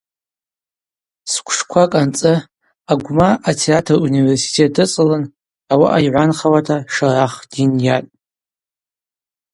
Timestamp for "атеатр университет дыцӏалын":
3.49-5.23